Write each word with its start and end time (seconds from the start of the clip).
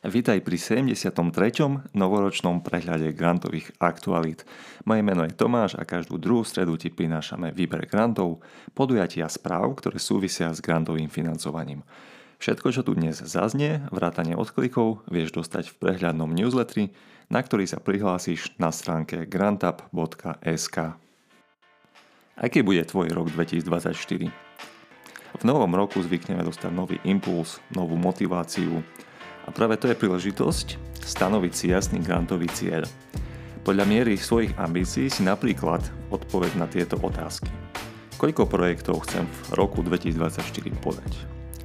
Vítaj 0.00 0.40
pri 0.40 0.56
73. 0.56 1.12
novoročnom 1.92 2.64
prehľade 2.64 3.12
grantových 3.12 3.76
aktualít. 3.84 4.48
Moje 4.88 5.04
meno 5.04 5.28
je 5.28 5.36
Tomáš 5.36 5.76
a 5.76 5.84
každú 5.84 6.16
druhú 6.16 6.40
stredu 6.40 6.80
ti 6.80 6.88
prinášame 6.88 7.52
výber 7.52 7.84
grantov, 7.84 8.40
podujatia 8.72 9.28
správ, 9.28 9.76
ktoré 9.76 10.00
súvisia 10.00 10.56
s 10.56 10.64
grantovým 10.64 11.12
financovaním. 11.12 11.84
Všetko, 12.40 12.72
čo 12.72 12.80
tu 12.80 12.96
dnes 12.96 13.20
zaznie, 13.20 13.84
vrátane 13.92 14.32
odklikov, 14.40 15.04
vieš 15.04 15.36
dostať 15.36 15.68
v 15.68 15.78
prehľadnom 15.84 16.32
newsletteri, 16.32 16.96
na 17.28 17.44
ktorý 17.44 17.68
sa 17.68 17.76
prihlásiš 17.76 18.56
na 18.56 18.72
stránke 18.72 19.28
grantup.sk. 19.28 20.96
Aký 22.40 22.64
bude 22.64 22.88
tvoj 22.88 23.12
rok 23.12 23.28
2024? 23.36 24.32
V 25.36 25.42
novom 25.44 25.76
roku 25.76 26.00
zvykneme 26.00 26.40
dostať 26.40 26.72
nový 26.72 26.96
impuls, 27.04 27.60
novú 27.76 28.00
motiváciu, 28.00 28.80
a 29.50 29.56
práve 29.58 29.74
to 29.82 29.90
je 29.90 29.98
príležitosť 29.98 30.78
stanoviť 31.02 31.52
si 31.58 31.74
jasný 31.74 31.98
grantový 31.98 32.46
cieľ. 32.54 32.86
Podľa 33.66 33.82
miery 33.82 34.14
svojich 34.14 34.54
ambícií 34.54 35.10
si 35.10 35.26
napríklad 35.26 35.82
odpoveď 36.14 36.54
na 36.54 36.70
tieto 36.70 36.94
otázky. 37.02 37.50
Koľko 38.14 38.46
projektov 38.46 39.02
chcem 39.10 39.26
v 39.26 39.58
roku 39.58 39.82
2024 39.82 40.38
podať? 40.78 41.12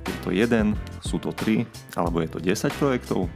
Je 0.01 0.17
to 0.25 0.33
jeden, 0.33 0.73
sú 1.05 1.21
to 1.21 1.29
3, 1.29 1.61
alebo 1.93 2.25
je 2.25 2.29
to 2.33 2.41
10 2.41 2.73
projektov? 2.81 3.29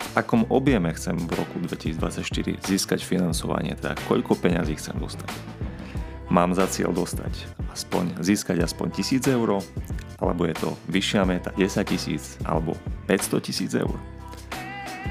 V 0.00 0.10
akom 0.16 0.48
objeme 0.48 0.88
chcem 0.96 1.20
v 1.20 1.36
roku 1.36 1.60
2024 1.60 2.64
získať 2.64 3.04
financovanie, 3.04 3.76
teda 3.76 4.00
koľko 4.08 4.40
peňazí 4.40 4.80
chcem 4.80 4.96
dostať? 4.96 5.28
Mám 6.32 6.56
za 6.56 6.64
cieľ 6.72 6.96
dostať 6.96 7.52
aspoň, 7.76 8.16
získať 8.24 8.64
aspoň 8.64 8.96
1000 8.96 9.28
eur, 9.28 9.60
alebo 10.24 10.48
je 10.48 10.56
to 10.56 10.70
vyššia 10.88 11.22
meta 11.28 11.50
10 11.56 11.84
tisíc 11.84 12.40
alebo 12.48 12.72
500 13.06 13.46
tisíc 13.46 13.70
eur. 13.76 13.94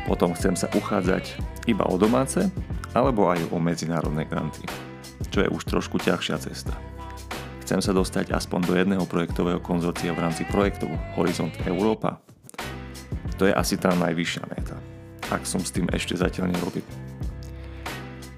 Potom 0.10 0.34
chcem 0.36 0.58
sa 0.58 0.68
uchádzať 0.74 1.38
iba 1.70 1.86
o 1.88 1.96
domáce 1.96 2.50
alebo 2.92 3.30
aj 3.30 3.40
o 3.54 3.58
medzinárodné 3.62 4.26
granty, 4.26 4.66
čo 5.30 5.46
je 5.46 5.50
už 5.50 5.64
trošku 5.70 6.02
ťažšia 6.02 6.38
cesta. 6.42 6.74
Chcem 7.64 7.80
sa 7.80 7.96
dostať 7.96 8.36
aspoň 8.36 8.62
do 8.68 8.74
jedného 8.76 9.06
projektového 9.08 9.64
konzorcia 9.64 10.12
v 10.12 10.20
rámci 10.20 10.44
projektov 10.44 10.92
Horizont 11.16 11.56
Európa. 11.64 12.20
To 13.40 13.48
je 13.48 13.56
asi 13.56 13.80
tá 13.80 13.96
najvyššia 13.96 14.44
meta, 14.52 14.76
ak 15.32 15.48
som 15.48 15.64
s 15.64 15.72
tým 15.72 15.88
ešte 15.96 16.20
zatiaľ 16.20 16.52
nerobil. 16.52 16.84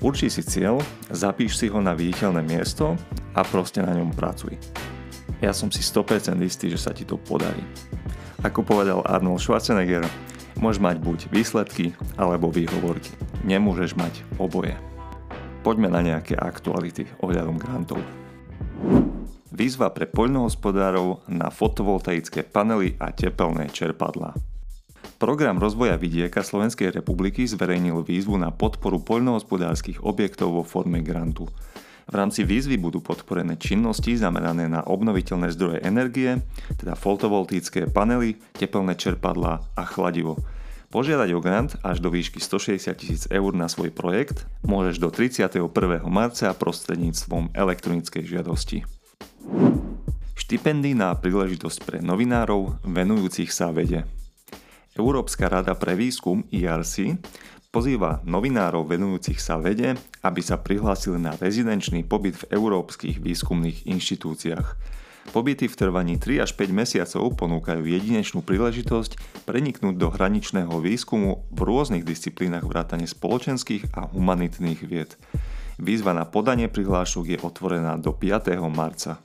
Určí 0.05 0.29
si 0.29 0.45
cieľ, 0.45 0.77
zapíš 1.09 1.57
si 1.57 1.65
ho 1.73 1.81
na 1.81 1.97
viditeľné 1.97 2.45
miesto 2.45 2.93
a 3.33 3.41
proste 3.41 3.81
na 3.81 3.97
ňom 3.97 4.13
pracuj. 4.13 4.53
Ja 5.45 5.53
som 5.53 5.69
si 5.69 5.85
100% 5.85 6.41
istý, 6.41 6.73
že 6.73 6.81
sa 6.81 6.89
ti 6.89 7.05
to 7.05 7.21
podarí. 7.21 7.61
Ako 8.41 8.65
povedal 8.65 9.05
Arnold 9.05 9.38
Schwarzenegger, 9.38 10.01
môžeš 10.57 10.81
mať 10.81 10.97
buď 11.05 11.19
výsledky 11.29 11.93
alebo 12.17 12.49
výhovorky. 12.49 13.13
Nemôžeš 13.45 13.93
mať 13.93 14.25
oboje. 14.41 14.73
Poďme 15.61 15.93
na 15.93 16.01
nejaké 16.01 16.33
aktuality 16.33 17.05
ohľadom 17.21 17.61
grantov. 17.61 18.01
Výzva 19.53 19.93
pre 19.93 20.09
poľnohospodárov 20.09 21.29
na 21.29 21.53
fotovoltaické 21.53 22.41
panely 22.41 22.97
a 22.97 23.13
tepelné 23.13 23.69
čerpadlá. 23.69 24.33
Program 25.21 25.61
rozvoja 25.61 25.93
vidieka 25.93 26.41
Slovenskej 26.41 26.89
republiky 26.89 27.45
zverejnil 27.45 28.01
výzvu 28.01 28.33
na 28.41 28.49
podporu 28.49 28.97
poľnohospodárskych 28.97 30.01
objektov 30.01 30.57
vo 30.57 30.63
forme 30.66 31.05
grantu. 31.05 31.45
V 32.05 32.13
rámci 32.13 32.45
výzvy 32.45 32.77
budú 32.77 33.01
podporené 33.01 33.57
činnosti 33.57 34.13
zamerané 34.13 34.69
na 34.69 34.85
obnoviteľné 34.85 35.49
zdroje 35.49 35.81
energie, 35.81 36.37
teda 36.77 36.93
fotovoltické 36.93 37.89
panely, 37.89 38.37
tepelné 38.53 38.93
čerpadlá 38.93 39.73
a 39.73 39.83
chladivo. 39.89 40.37
Požiadať 40.93 41.29
o 41.33 41.41
grant 41.41 41.73
až 41.81 41.99
do 41.99 42.13
výšky 42.13 42.37
160 42.37 42.93
tisíc 42.93 43.23
eur 43.33 43.51
na 43.57 43.65
svoj 43.65 43.89
projekt 43.89 44.45
môžeš 44.61 45.01
do 45.01 45.09
31. 45.09 45.65
marca 46.05 46.53
prostredníctvom 46.53 47.57
elektronickej 47.57 48.23
žiadosti. 48.23 48.85
Štipendy 50.38 50.94
na 50.94 51.09
príležitosť 51.17 51.79
pre 51.83 51.97
novinárov 52.05 52.85
venujúcich 52.85 53.49
sa 53.49 53.73
vede. 53.73 54.05
Európska 54.95 55.49
rada 55.49 55.73
pre 55.75 55.97
výskum 55.97 56.45
ERC 56.53 57.17
pozýva 57.75 58.24
novinárov 58.24 58.88
venujúcich 58.88 59.36
sa 59.36 59.59
vede, 59.59 60.00
aby 60.24 60.40
sa 60.40 60.56
prihlásili 60.56 61.19
na 61.19 61.36
rezidenčný 61.36 62.08
pobyt 62.08 62.40
v 62.40 62.56
európskych 62.56 63.19
výskumných 63.19 63.84
inštitúciách. 63.91 64.68
Pobyty 65.36 65.68
v 65.68 65.75
trvaní 65.75 66.16
3 66.16 66.47
až 66.47 66.56
5 66.56 66.72
mesiacov 66.72 67.36
ponúkajú 67.36 67.84
jedinečnú 67.84 68.47
príležitosť 68.47 69.44
preniknúť 69.44 70.00
do 70.00 70.08
hraničného 70.08 70.72
výskumu 70.80 71.52
v 71.52 71.59
rôznych 71.68 72.08
disciplínach 72.08 72.63
vrátane 72.63 73.12
spoločenských 73.12 73.92
a 73.92 74.07
humanitných 74.07 74.80
vied. 74.88 75.19
Výzva 75.75 76.16
na 76.16 76.24
podanie 76.24 76.72
prihlášok 76.72 77.36
je 77.36 77.38
otvorená 77.44 78.00
do 78.00 78.16
5. 78.16 78.56
marca. 78.72 79.19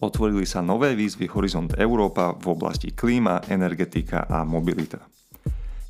Otvorili 0.00 0.48
sa 0.48 0.64
nové 0.64 0.96
výzvy 0.96 1.28
Horizont 1.28 1.76
Európa 1.76 2.32
v 2.32 2.56
oblasti 2.56 2.96
klíma, 2.96 3.52
energetika 3.52 4.24
a 4.24 4.48
mobilita. 4.48 5.11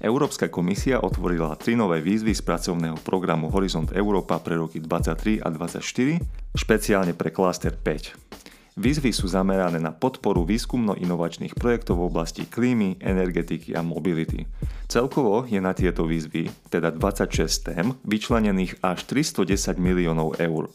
Európska 0.03 0.51
komisia 0.51 0.99
otvorila 0.99 1.55
tri 1.55 1.79
nové 1.79 2.03
výzvy 2.03 2.35
z 2.35 2.43
pracovného 2.43 2.99
programu 3.07 3.55
Horizont 3.55 3.95
Európa 3.95 4.43
pre 4.43 4.59
roky 4.59 4.83
23 4.83 5.39
a 5.39 5.47
24, 5.47 6.19
špeciálne 6.59 7.15
pre 7.15 7.31
klaster 7.31 7.71
5. 7.79 8.83
Výzvy 8.83 9.15
sú 9.15 9.31
zamerané 9.31 9.79
na 9.79 9.95
podporu 9.95 10.43
výskumno-inovačných 10.43 11.55
projektov 11.55 12.03
v 12.03 12.09
oblasti 12.11 12.49
klímy, 12.51 12.99
energetiky 12.99 13.79
a 13.79 13.85
mobility. 13.87 14.49
Celkovo 14.91 15.47
je 15.47 15.63
na 15.63 15.71
tieto 15.71 16.03
výzvy, 16.03 16.51
teda 16.73 16.91
26 16.91 17.69
tém, 17.69 17.95
vyčlenených 18.03 18.83
až 18.83 19.07
310 19.07 19.79
miliónov 19.79 20.35
eur. 20.43 20.73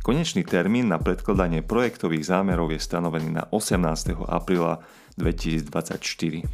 Konečný 0.00 0.40
termín 0.40 0.88
na 0.88 0.96
predkladanie 0.96 1.60
projektových 1.60 2.32
zámerov 2.32 2.72
je 2.72 2.80
stanovený 2.80 3.28
na 3.28 3.44
18. 3.52 4.16
apríla 4.24 4.80
2024. 5.20 6.48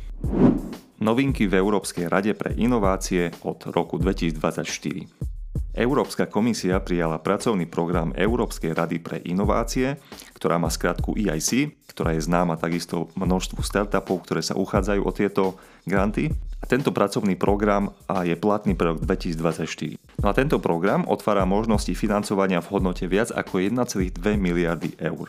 Novinky 0.97 1.45
v 1.45 1.61
Európskej 1.61 2.09
rade 2.09 2.33
pre 2.33 2.57
inovácie 2.57 3.29
od 3.45 3.69
roku 3.69 4.01
2024. 4.01 5.36
Európska 5.77 6.25
komisia 6.25 6.81
prijala 6.81 7.21
pracovný 7.21 7.69
program 7.69 8.17
Európskej 8.17 8.73
rady 8.73 8.97
pre 8.97 9.21
inovácie, 9.29 10.01
ktorá 10.33 10.57
má 10.57 10.73
skratku 10.73 11.13
EIC, 11.21 11.69
ktorá 11.93 12.17
je 12.17 12.25
známa 12.25 12.57
takisto 12.57 13.13
množstvu 13.13 13.61
startupov, 13.61 14.25
ktoré 14.25 14.41
sa 14.41 14.57
uchádzajú 14.57 15.01
o 15.05 15.13
tieto 15.13 15.61
granty. 15.85 16.33
A 16.57 16.65
tento 16.65 16.89
pracovný 16.97 17.37
program 17.37 17.93
je 18.25 18.33
platný 18.41 18.73
pre 18.73 18.97
rok 18.97 19.05
2024. 19.05 20.01
No 20.25 20.33
a 20.33 20.33
tento 20.33 20.57
program 20.57 21.05
otvára 21.05 21.45
možnosti 21.45 21.93
financovania 21.93 22.65
v 22.65 22.73
hodnote 22.73 23.05
viac 23.05 23.29
ako 23.29 23.61
1,2 23.61 24.17
miliardy 24.41 24.97
eur. 24.97 25.29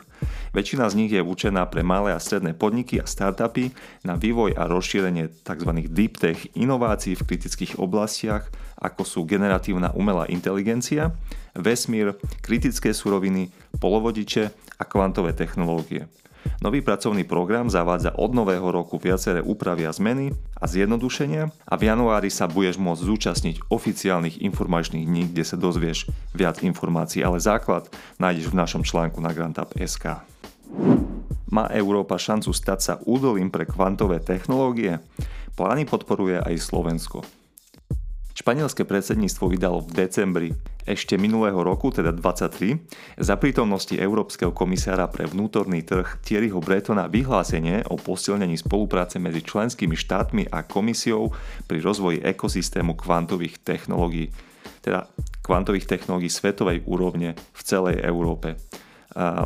Väčšina 0.56 0.88
z 0.88 0.96
nich 0.96 1.12
je 1.12 1.20
určená 1.20 1.68
pre 1.68 1.84
malé 1.84 2.16
a 2.16 2.18
stredné 2.18 2.56
podniky 2.56 2.96
a 2.96 3.04
startupy 3.04 3.76
na 4.00 4.16
vývoj 4.16 4.56
a 4.56 4.64
rozšírenie 4.64 5.28
tzv. 5.44 5.70
deep 5.92 6.16
tech 6.16 6.48
inovácií 6.56 7.12
v 7.20 7.28
kritických 7.28 7.76
oblastiach, 7.76 8.48
ako 8.80 9.04
sú 9.04 9.20
generatívna 9.28 9.92
umelá 9.92 10.24
inteligencia, 10.38 11.10
vesmír, 11.58 12.14
kritické 12.38 12.94
suroviny, 12.94 13.50
polovodiče 13.82 14.54
a 14.78 14.82
kvantové 14.86 15.34
technológie. 15.34 16.06
Nový 16.62 16.80
pracovný 16.80 17.26
program 17.26 17.68
zavádza 17.68 18.14
od 18.14 18.32
nového 18.32 18.70
roku 18.70 18.96
viaceré 18.96 19.42
úpravy 19.42 19.84
a 19.84 19.92
zmeny 19.92 20.32
a 20.58 20.64
zjednodušenia 20.64 21.50
a 21.66 21.74
v 21.74 21.82
januári 21.86 22.30
sa 22.30 22.46
budeš 22.46 22.78
môcť 22.78 23.02
zúčastniť 23.04 23.56
oficiálnych 23.68 24.40
informačných 24.42 25.04
dní, 25.04 25.22
kde 25.34 25.44
sa 25.44 25.58
dozvieš 25.58 26.08
viac 26.32 26.62
informácií, 26.62 27.20
ale 27.26 27.42
základ 27.42 27.90
nájdeš 28.22 28.54
v 28.54 28.58
našom 28.58 28.82
článku 28.86 29.18
na 29.18 29.34
GrantUp.sk. 29.34 30.22
Má 31.48 31.64
Európa 31.72 32.20
šancu 32.20 32.52
stať 32.52 32.78
sa 32.80 32.94
údolím 33.08 33.48
pre 33.48 33.64
kvantové 33.64 34.20
technológie? 34.20 35.00
Plány 35.56 35.88
podporuje 35.88 36.38
aj 36.38 36.54
Slovensko. 36.60 37.24
Španielské 38.38 38.86
predsedníctvo 38.86 39.50
vydalo 39.50 39.82
v 39.82 40.06
decembri 40.06 40.48
ešte 40.86 41.18
minulého 41.18 41.58
roku, 41.58 41.90
teda 41.90 42.14
23, 42.14 43.18
za 43.18 43.34
prítomnosti 43.34 43.98
Európskeho 43.98 44.54
komisára 44.54 45.10
pre 45.10 45.26
vnútorný 45.26 45.82
trh 45.82 46.22
Thierryho 46.22 46.62
Bretona 46.62 47.10
vyhlásenie 47.10 47.82
o 47.90 47.98
posilnení 47.98 48.54
spolupráce 48.54 49.18
medzi 49.18 49.42
členskými 49.42 49.98
štátmi 49.98 50.54
a 50.54 50.62
komisiou 50.62 51.34
pri 51.66 51.82
rozvoji 51.82 52.22
ekosystému 52.22 52.94
kvantových 52.94 53.58
technológií, 53.58 54.30
teda 54.86 55.10
kvantových 55.42 55.90
technológií 55.90 56.30
svetovej 56.30 56.86
úrovne 56.86 57.34
v 57.34 57.60
celej 57.66 58.06
Európe. 58.06 58.54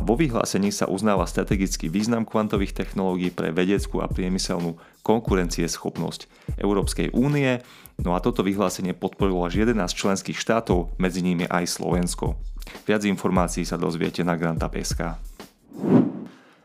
Vo 0.03 0.19
vyhlásení 0.19 0.75
sa 0.75 0.91
uznáva 0.91 1.23
strategický 1.23 1.87
význam 1.87 2.27
kvantových 2.27 2.75
technológií 2.75 3.31
pre 3.31 3.55
vedeckú 3.55 4.03
a 4.03 4.11
priemyselnú 4.11 4.75
konkurencieschopnosť 5.07 6.27
Európskej 6.59 7.15
únie, 7.15 7.63
no 7.95 8.11
a 8.11 8.19
toto 8.19 8.43
vyhlásenie 8.43 8.91
podporilo 8.91 9.47
až 9.47 9.63
11 9.63 9.79
členských 9.95 10.35
štátov, 10.35 10.99
medzi 10.99 11.23
nimi 11.23 11.47
aj 11.47 11.79
Slovensko. 11.79 12.35
Viac 12.83 13.07
informácií 13.07 13.63
sa 13.63 13.79
dozviete 13.79 14.23
na 14.27 14.35
Granta.sk. 14.35 15.32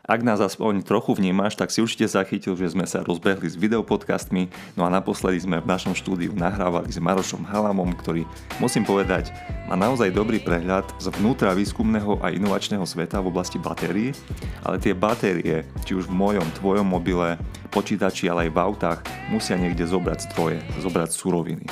Ak 0.09 0.25
nás 0.25 0.41
aspoň 0.41 0.81
trochu 0.81 1.13
vnímaš, 1.13 1.53
tak 1.53 1.69
si 1.69 1.85
určite 1.85 2.09
zachytil, 2.09 2.57
že 2.57 2.73
sme 2.73 2.89
sa 2.89 3.05
rozbehli 3.05 3.45
s 3.45 3.53
videopodcastmi, 3.53 4.49
no 4.73 4.81
a 4.81 4.89
naposledy 4.89 5.37
sme 5.45 5.61
v 5.61 5.69
našom 5.69 5.93
štúdiu 5.93 6.33
nahrávali 6.33 6.89
s 6.89 6.97
Marošom 6.97 7.45
Halamom, 7.45 7.93
ktorý, 7.93 8.25
musím 8.57 8.89
povedať, 8.89 9.29
má 9.69 9.77
naozaj 9.77 10.09
dobrý 10.09 10.41
prehľad 10.41 10.89
z 10.97 11.13
vnútra 11.13 11.53
výskumného 11.53 12.25
a 12.25 12.33
inovačného 12.33 12.89
sveta 12.89 13.21
v 13.21 13.29
oblasti 13.29 13.61
batérií, 13.61 14.17
ale 14.65 14.81
tie 14.81 14.97
batérie, 14.97 15.61
či 15.85 15.93
už 15.93 16.09
v 16.09 16.17
mojom, 16.17 16.47
tvojom 16.57 16.89
mobile, 16.89 17.37
počítači, 17.69 18.33
ale 18.33 18.49
aj 18.49 18.57
v 18.57 18.61
autách, 18.65 18.99
musia 19.29 19.61
niekde 19.61 19.85
zobrať 19.85 20.25
stroje, 20.25 20.57
zobrať 20.81 21.09
suroviny. 21.13 21.69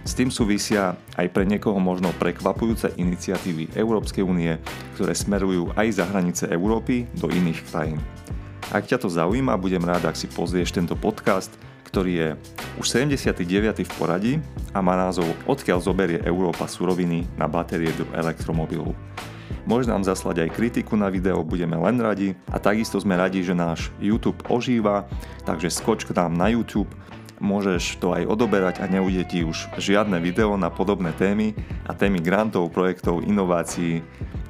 S 0.00 0.16
tým 0.16 0.32
súvisia 0.32 0.96
aj 1.20 1.28
pre 1.28 1.44
niekoho 1.44 1.76
možno 1.76 2.08
prekvapujúce 2.16 2.96
iniciatívy 2.96 3.76
Európskej 3.76 4.24
únie, 4.24 4.56
ktoré 4.96 5.12
smerujú 5.12 5.76
aj 5.76 6.00
za 6.00 6.04
hranice 6.08 6.48
Európy 6.48 7.04
do 7.20 7.28
iných 7.28 7.60
krajín. 7.68 8.00
Ak 8.72 8.88
ťa 8.88 9.02
to 9.02 9.12
zaujíma, 9.12 9.60
budem 9.60 9.82
rád, 9.84 10.08
ak 10.08 10.16
si 10.16 10.30
pozrieš 10.30 10.72
tento 10.72 10.96
podcast, 10.96 11.52
ktorý 11.90 12.12
je 12.14 12.28
už 12.78 12.86
79. 12.86 13.42
v 13.82 13.92
poradí 13.98 14.34
a 14.70 14.78
má 14.78 14.94
názov 14.94 15.26
Odkiaľ 15.44 15.82
zoberie 15.82 16.22
Európa 16.22 16.70
suroviny 16.70 17.26
na 17.34 17.50
batérie 17.50 17.90
do 17.98 18.06
elektromobilu. 18.14 18.94
Môžeš 19.66 19.90
nám 19.90 20.06
zaslať 20.06 20.46
aj 20.46 20.54
kritiku 20.54 20.94
na 20.94 21.10
video, 21.10 21.42
budeme 21.44 21.76
len 21.76 21.98
radi 22.00 22.32
a 22.48 22.62
takisto 22.62 22.96
sme 22.96 23.18
radi, 23.18 23.42
že 23.44 23.52
náš 23.52 23.92
YouTube 24.00 24.40
ožíva, 24.48 25.04
takže 25.44 25.68
skoč 25.68 26.06
k 26.06 26.14
nám 26.16 26.32
na 26.38 26.48
YouTube 26.48 26.88
môžeš 27.40 27.98
to 27.98 28.12
aj 28.12 28.28
odoberať 28.28 28.84
a 28.84 28.86
neujde 28.86 29.24
ti 29.26 29.38
už 29.42 29.72
žiadne 29.80 30.20
video 30.20 30.54
na 30.60 30.68
podobné 30.68 31.10
témy 31.16 31.56
a 31.88 31.96
témy 31.96 32.20
grantov, 32.20 32.70
projektov, 32.70 33.24
inovácií 33.24 34.04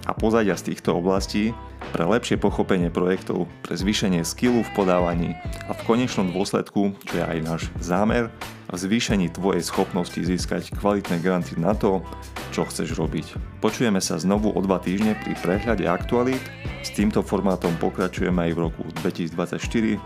a 0.04 0.12
pozadia 0.12 0.58
z 0.58 0.74
týchto 0.74 0.98
oblastí 0.98 1.54
pre 1.94 2.04
lepšie 2.04 2.36
pochopenie 2.36 2.92
projektov, 2.92 3.48
pre 3.64 3.74
zvýšenie 3.78 4.26
skillu 4.26 4.66
v 4.66 4.74
podávaní 4.76 5.30
a 5.66 5.72
v 5.72 5.80
konečnom 5.86 6.34
dôsledku, 6.34 6.92
čo 7.06 7.14
je 7.14 7.24
aj 7.24 7.38
náš 7.46 7.62
zámer, 7.80 8.28
v 8.70 8.76
zvýšení 8.76 9.32
tvojej 9.34 9.64
schopnosti 9.64 10.18
získať 10.18 10.70
kvalitné 10.78 11.18
granty 11.18 11.58
na 11.58 11.74
to, 11.74 12.04
čo 12.50 12.66
chceš 12.66 12.98
robiť. 12.98 13.58
Počujeme 13.62 14.02
sa 14.02 14.18
znovu 14.18 14.50
o 14.50 14.60
dva 14.60 14.82
týždne 14.82 15.14
pri 15.16 15.38
prehľade 15.38 15.86
aktualít. 15.86 16.42
S 16.84 16.90
týmto 16.92 17.22
formátom 17.22 17.72
pokračujeme 17.78 18.50
aj 18.50 18.52
v 18.52 18.62
roku 18.68 18.82
2024 19.02 19.96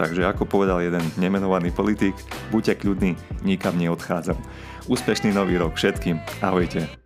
Takže 0.00 0.24
ako 0.24 0.48
povedal 0.48 0.80
jeden 0.80 1.04
nemenovaný 1.20 1.68
politik, 1.76 2.16
buďte 2.48 2.80
kľudní, 2.80 3.20
nikam 3.44 3.76
neodchádzam. 3.76 4.40
Úspešný 4.88 5.36
nový 5.36 5.60
rok 5.60 5.76
všetkým. 5.76 6.16
Ahojte. 6.40 6.99